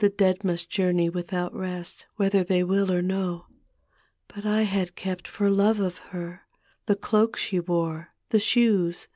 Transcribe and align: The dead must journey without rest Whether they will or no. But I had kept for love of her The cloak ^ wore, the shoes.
The 0.00 0.10
dead 0.10 0.44
must 0.44 0.68
journey 0.68 1.08
without 1.08 1.54
rest 1.56 2.04
Whether 2.16 2.44
they 2.44 2.62
will 2.62 2.92
or 2.92 3.00
no. 3.00 3.46
But 4.28 4.44
I 4.44 4.64
had 4.64 4.96
kept 4.96 5.26
for 5.26 5.48
love 5.48 5.80
of 5.80 5.96
her 6.12 6.42
The 6.84 6.94
cloak 6.94 7.38
^ 7.38 7.66
wore, 7.66 8.12
the 8.28 8.38
shoes. 8.40 9.08